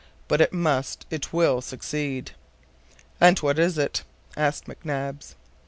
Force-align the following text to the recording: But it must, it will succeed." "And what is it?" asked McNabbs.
But 0.27 0.41
it 0.41 0.51
must, 0.51 1.05
it 1.11 1.31
will 1.31 1.61
succeed." 1.61 2.31
"And 3.19 3.37
what 3.37 3.59
is 3.59 3.77
it?" 3.77 4.01
asked 4.35 4.65
McNabbs. 4.65 5.35